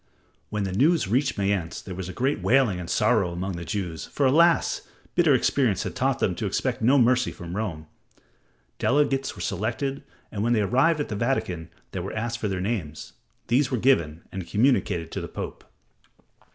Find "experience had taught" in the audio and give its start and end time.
5.35-6.17